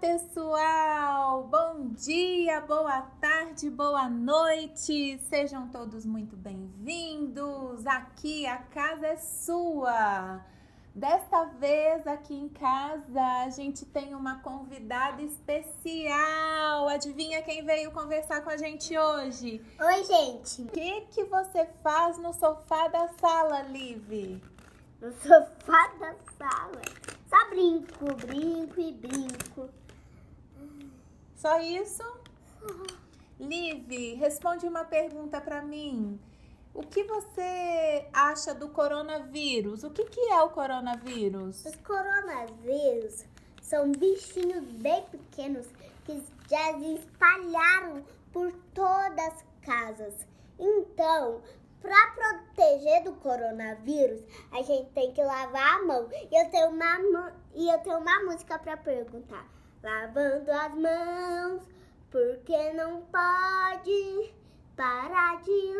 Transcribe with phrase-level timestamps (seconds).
[0.00, 1.48] pessoal!
[1.50, 5.18] Bom dia, boa tarde, boa noite!
[5.28, 7.84] Sejam todos muito bem-vindos!
[7.84, 10.40] Aqui a casa é sua!
[10.94, 16.88] Desta vez aqui em casa a gente tem uma convidada especial.
[16.88, 19.60] Adivinha quem veio conversar com a gente hoje?
[19.80, 20.62] Oi, gente!
[20.62, 24.40] O que, que você faz no sofá da sala, Liv?
[25.00, 26.82] No sofá da sala.
[27.28, 29.68] Só brinco, brinco e brinco.
[31.38, 32.02] Só isso?
[33.38, 36.18] Liv, responde uma pergunta para mim.
[36.74, 39.84] O que você acha do coronavírus?
[39.84, 41.64] O que, que é o coronavírus?
[41.64, 43.24] Os coronavírus
[43.62, 45.68] são bichinhos bem pequenos
[46.04, 46.20] que
[46.50, 50.26] já se espalharam por todas as casas.
[50.58, 51.40] Então,
[51.80, 56.08] para proteger do coronavírus, a gente tem que lavar a mão.
[56.12, 59.57] E eu tenho uma, e eu tenho uma música para perguntar.
[59.82, 61.62] Lavando as mãos,
[62.10, 64.32] porque não pode
[64.76, 65.74] parar de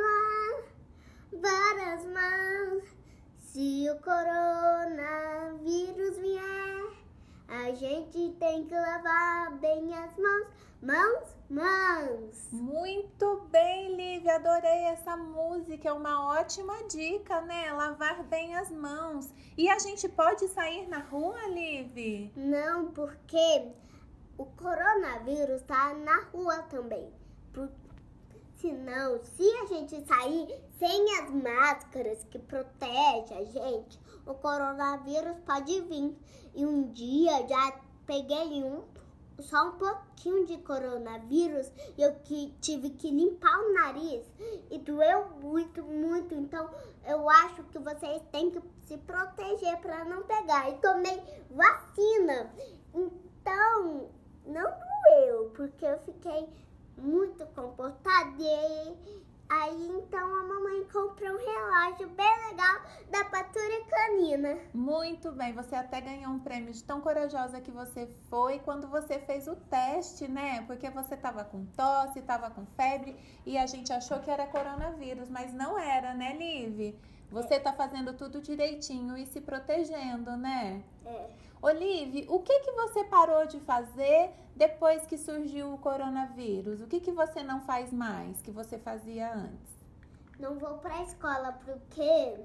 [1.32, 2.84] lavar as mãos.
[3.40, 6.77] Se o coronavírus vier,
[7.48, 10.46] a gente tem que lavar bem as mãos.
[10.80, 12.48] Mãos, mãos.
[12.52, 17.72] Muito bem, Lívia, adorei essa música, é uma ótima dica, né?
[17.72, 19.32] Lavar bem as mãos.
[19.56, 22.30] E a gente pode sair na rua, Liv?
[22.36, 23.72] Não, porque
[24.36, 27.10] o coronavírus tá na rua também.
[27.52, 27.68] Por...
[28.60, 35.80] Senão, se a gente sair sem as máscaras que protegem a gente, o coronavírus pode
[35.82, 36.16] vir.
[36.54, 38.82] E um dia já peguei um
[39.40, 44.26] só um pouquinho de coronavírus e eu que tive que limpar o nariz
[44.70, 46.34] e doeu muito, muito.
[46.34, 46.68] Então
[47.06, 50.68] eu acho que vocês têm que se proteger para não pegar.
[50.70, 52.50] E tomei vacina.
[52.92, 54.10] Então
[54.44, 56.48] não doeu, porque eu fiquei
[56.96, 64.58] muito comportada e Aí então a mamãe comprou um relógio bem legal da Patrulha Canina.
[64.74, 69.18] Muito bem, você até ganhou um prêmio de tão corajosa que você foi quando você
[69.18, 70.62] fez o teste, né?
[70.66, 73.16] Porque você tava com tosse, tava com febre
[73.46, 76.94] e a gente achou que era coronavírus, mas não era, né, Liv?
[77.30, 80.82] Você tá fazendo tudo direitinho e se protegendo, né?
[81.06, 81.30] É.
[81.60, 86.80] Olive, o que que você parou de fazer depois que surgiu o coronavírus?
[86.80, 89.78] O que que você não faz mais que você fazia antes?
[90.38, 92.38] Não vou para a escola porque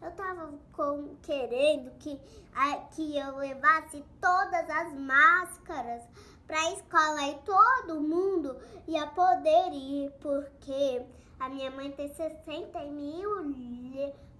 [0.00, 2.18] eu tava com, querendo que,
[2.54, 6.02] a, que eu levasse todas as máscaras
[6.46, 8.56] para a escola e todo mundo
[8.86, 11.04] ia poder ir, porque
[11.38, 13.42] a minha mãe tem 60 mil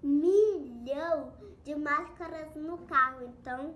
[0.03, 1.33] milhão
[1.65, 3.75] de máscaras no carro, então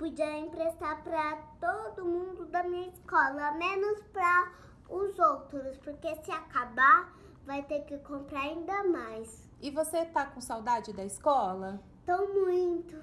[0.00, 4.50] podia emprestar para todo mundo da minha escola, menos para
[4.88, 9.46] os outros, porque se acabar, vai ter que comprar ainda mais.
[9.60, 11.78] E você tá com saudade da escola?
[12.06, 12.96] Tô muito.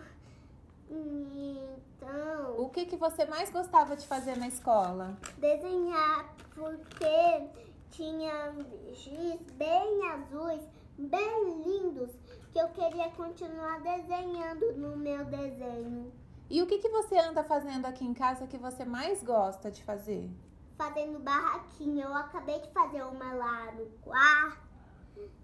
[0.89, 2.55] Então.
[2.57, 5.15] O que, que você mais gostava de fazer na escola?
[5.37, 7.47] Desenhar, porque
[7.91, 8.55] tinha
[8.93, 10.63] giz bem azuis,
[10.97, 12.09] bem lindos,
[12.51, 16.11] que eu queria continuar desenhando no meu desenho.
[16.49, 19.83] E o que, que você anda fazendo aqui em casa que você mais gosta de
[19.83, 20.29] fazer?
[20.77, 22.05] Fazendo barraquinha.
[22.05, 24.67] Eu acabei de fazer uma lá no quarto.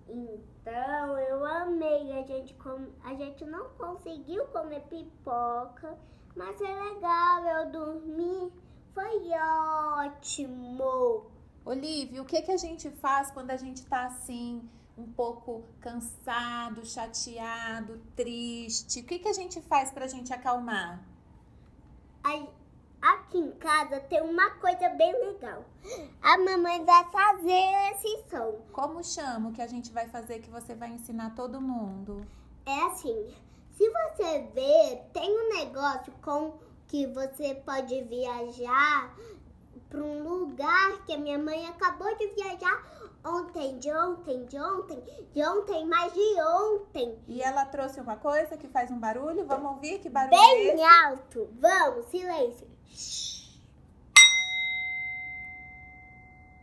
[0.08, 2.14] Então eu amei.
[2.14, 2.88] A gente, com...
[3.04, 5.98] a gente não conseguiu comer pipoca,
[6.36, 7.46] mas é legal.
[7.46, 8.54] Eu dormi.
[8.94, 9.30] Foi
[10.08, 11.26] ótimo.
[11.66, 16.86] Olivia, o que, que a gente faz quando a gente tá assim, um pouco cansado,
[16.86, 19.00] chateado, triste?
[19.00, 21.04] O que, que a gente faz pra gente acalmar?
[23.02, 25.66] Aqui em casa tem uma coisa bem legal.
[26.22, 28.62] A mamãe vai fazer esse som.
[28.72, 32.26] Como chama o que a gente vai fazer que você vai ensinar todo mundo?
[32.66, 33.34] É assim,
[33.72, 36.58] se você ver, tem um negócio com
[36.88, 39.14] que você pode viajar
[39.90, 42.84] para um lugar que a minha mãe acabou de viajar
[43.26, 45.04] ontem, de ontem, de ontem,
[45.34, 47.18] de ontem, mais de ontem.
[47.28, 49.46] E ela trouxe uma coisa que faz um barulho.
[49.46, 50.84] Vamos ouvir que barulho Bem é esse?
[50.84, 51.50] alto.
[51.60, 52.68] Vamos, silêncio.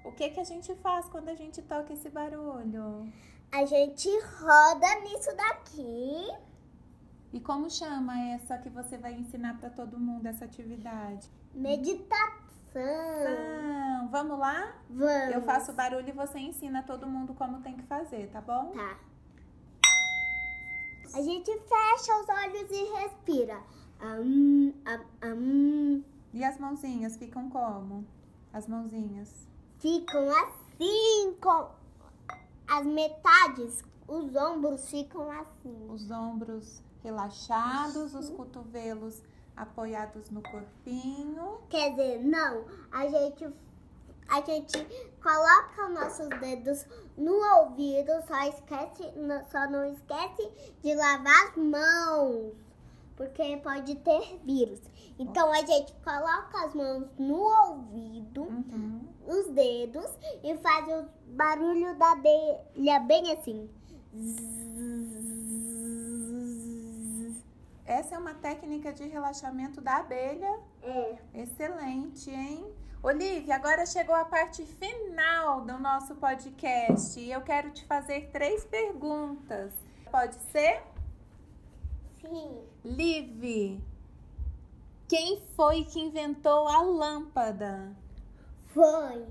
[0.05, 3.11] O que que a gente faz quando a gente toca esse barulho?
[3.53, 4.09] A gente
[4.41, 6.31] roda nisso daqui.
[7.33, 11.29] E como chama essa que você vai ensinar para todo mundo essa atividade?
[11.55, 12.41] Meditação.
[12.73, 14.75] Então, vamos lá?
[14.89, 15.35] Vamos.
[15.35, 18.73] Eu faço barulho e você ensina todo mundo como tem que fazer, tá bom?
[18.73, 18.99] Tá.
[21.15, 23.61] A gente fecha os olhos e respira.
[24.01, 28.07] Am, am, am, E as mãozinhas ficam como?
[28.53, 29.49] As mãozinhas.
[29.79, 31.71] Ficam assim, com
[32.69, 35.87] as metades, os ombros ficam assim.
[35.89, 39.23] Os ombros relaxados, os cotovelos
[39.57, 41.59] apoiados no corpinho.
[41.69, 43.49] Quer dizer, não, a gente
[44.31, 44.79] a gente
[45.23, 46.87] coloca os nossos dedos
[47.17, 49.05] no ouvido, só esquece,
[49.50, 50.50] só não esquece
[50.82, 52.55] de lavar as mãos,
[53.17, 54.81] porque pode ter vírus.
[55.19, 59.00] Então a gente coloca as mãos no ouvido, Uhum.
[59.27, 60.09] os dedos
[60.43, 63.69] e faz o barulho da abelha bem assim.
[67.85, 70.61] Essa é uma técnica de relaxamento da abelha.
[70.83, 71.19] É.
[71.35, 72.65] Excelente, hein?
[73.02, 78.62] Olivia, agora chegou a parte final do nosso podcast e eu quero te fazer três
[78.67, 79.73] perguntas.
[80.11, 80.82] Pode ser?
[82.20, 82.61] Sim.
[82.85, 83.81] Liv,
[85.08, 87.97] quem foi que inventou a lâmpada?
[88.75, 89.26] Foi.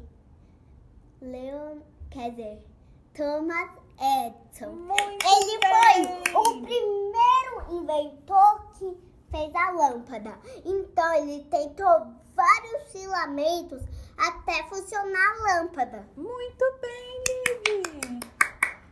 [1.21, 1.77] Leon,
[2.09, 2.65] quer dizer,
[3.13, 3.69] Thomas
[3.99, 4.71] Edison.
[4.71, 6.23] Muito Ele bem!
[6.31, 8.97] foi o primeiro inventor que
[9.29, 10.37] fez a lâmpada.
[10.65, 13.81] Então ele tentou vários filamentos
[14.17, 16.07] até funcionar a lâmpada.
[16.15, 17.23] Muito bem,
[17.67, 18.19] Liv!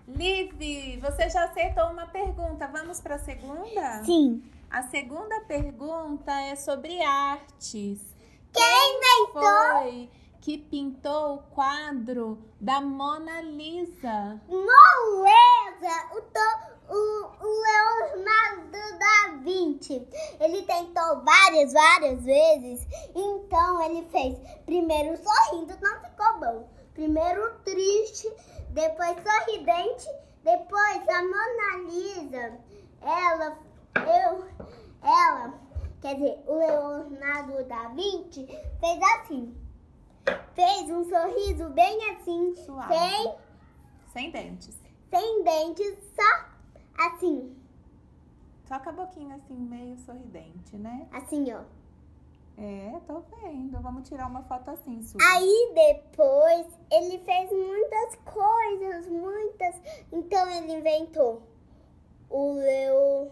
[0.08, 2.68] Liv, você já acertou uma pergunta.
[2.68, 4.04] Vamos para a segunda?
[4.04, 4.44] Sim.
[4.70, 8.00] A segunda pergunta é sobre artes.
[8.54, 9.42] Quem inventou?
[9.42, 10.10] Foi
[10.42, 14.42] que pintou o quadro da Mona Lisa?
[14.48, 16.16] Moleza!
[16.16, 20.08] O, to, o, o Leonardo da Vinci.
[20.40, 22.88] Ele tentou várias, várias vezes.
[23.16, 26.70] Então ele fez primeiro sorrindo, não ficou bom.
[26.94, 28.28] Primeiro triste,
[28.70, 30.08] depois sorridente,
[30.44, 32.58] depois a Mona Lisa.
[33.02, 33.58] Ela,
[33.96, 34.46] eu,
[35.04, 35.54] ela,
[36.02, 38.48] quer dizer, o Leonardo da Vinci
[38.80, 39.56] fez assim.
[40.56, 42.94] Fez um sorriso bem assim, Suave.
[42.96, 43.36] sem
[44.12, 44.76] Sem dentes.
[45.12, 46.46] sem dentes, só
[46.98, 47.56] assim,
[48.68, 51.08] Só com a boquinha assim, meio sorridente, né?
[51.12, 51.62] assim, ó.
[52.60, 53.80] É, tô vendo.
[53.82, 55.22] Vamos tirar uma foto assim, sua.
[55.22, 59.76] Aí depois ele fez muitas coisas, muitas.
[60.12, 61.44] Então ele inventou
[62.30, 63.30] o Leonardo,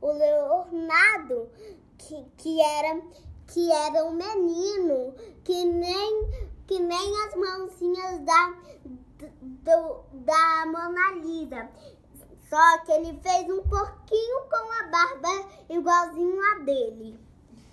[0.00, 1.50] o Leonardo,
[1.98, 3.02] que, que era
[3.46, 5.12] que era um menino
[5.44, 6.30] que nem
[6.66, 8.54] que nem as mãozinhas da
[9.40, 11.68] do, da Mona Lisa.
[12.48, 17.18] Só que ele fez um pouquinho com a barba igualzinho a dele.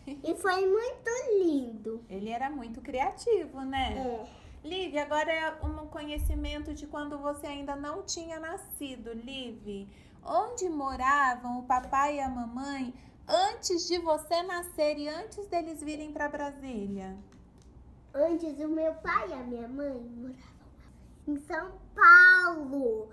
[0.05, 1.09] E foi muito
[1.39, 2.03] lindo.
[2.09, 3.97] Ele era muito criativo, né?
[3.97, 4.47] É.
[4.67, 9.87] Liv, agora é um conhecimento de quando você ainda não tinha nascido, Liv.
[10.23, 12.93] Onde moravam o papai e a mamãe
[13.27, 17.17] antes de você nascer e antes deles virem para Brasília?
[18.13, 20.35] Antes o meu pai e a minha mãe moravam
[21.27, 23.09] em São Paulo.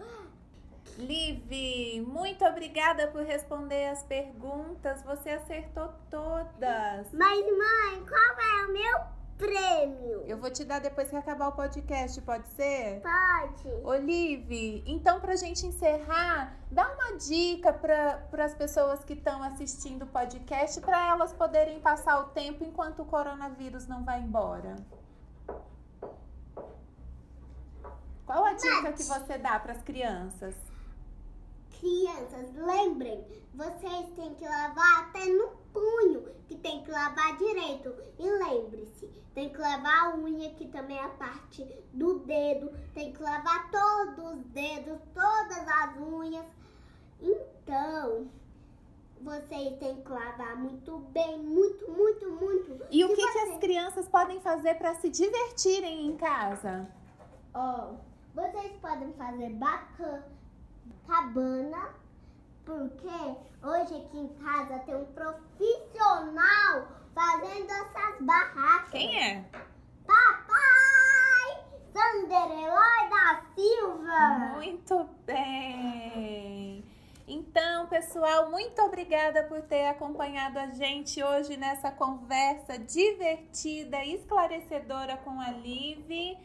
[0.97, 5.03] Liv, muito obrigada por responder as perguntas.
[5.03, 7.13] Você acertou todas.
[7.13, 9.01] Mas mãe, qual é o meu
[9.37, 10.23] prêmio?
[10.27, 13.03] Eu vou te dar depois que acabar o podcast, pode ser?
[13.03, 13.69] Pode.
[13.83, 20.07] Olive, então pra gente encerrar, dá uma dica para as pessoas que estão assistindo o
[20.07, 24.77] podcast para elas poderem passar o tempo enquanto o coronavírus não vai embora.
[28.27, 30.55] Qual a dica que você dá para as crianças?
[31.79, 33.23] Crianças, lembrem,
[33.55, 37.95] vocês têm que lavar até no punho, que tem que lavar direito.
[38.19, 41.63] E lembre-se, tem que lavar a unha, que também é a parte
[41.93, 42.73] do dedo.
[42.95, 46.47] Tem que lavar todos os dedos, todas as unhas.
[47.21, 48.29] Então,
[49.21, 52.87] vocês têm que lavar muito bem, muito, muito, muito.
[52.91, 56.89] E o que, que você- as crianças podem fazer para se divertirem em casa?
[57.53, 57.95] Ó,
[58.35, 60.27] vocês podem fazer baca,
[61.07, 61.91] cabana,
[62.65, 68.91] porque hoje aqui em casa tem um profissional fazendo essas barracas.
[68.91, 69.45] Quem é?
[70.05, 71.65] Papai!
[71.93, 74.55] Sander Eloy da Silva!
[74.57, 76.85] Muito bem!
[77.27, 85.17] Então, pessoal, muito obrigada por ter acompanhado a gente hoje nessa conversa divertida e esclarecedora
[85.19, 86.37] com a Liv.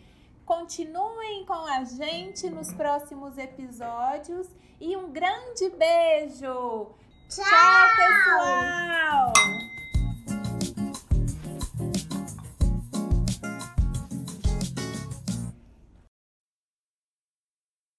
[0.50, 4.48] Continuem com a gente nos próximos episódios
[4.82, 6.88] e um grande beijo!
[7.30, 7.46] Tchau!
[7.46, 9.34] Tchau pessoal!